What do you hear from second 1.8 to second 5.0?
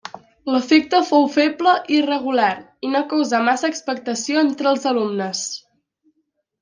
i irregular i no causà massa expectació entre els